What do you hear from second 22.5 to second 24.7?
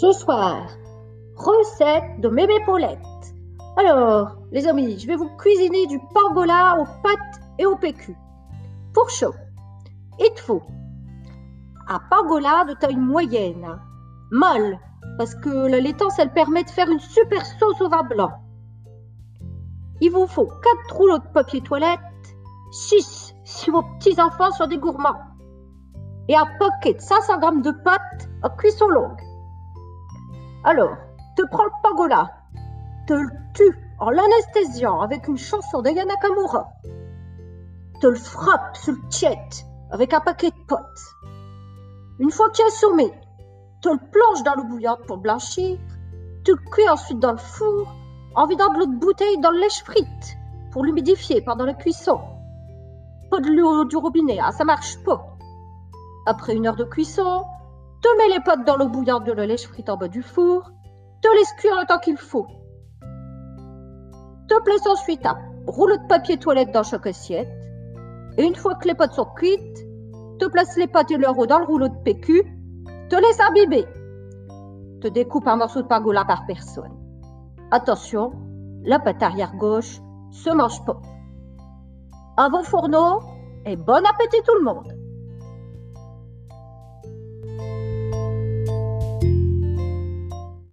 6 si vos petits-enfants sont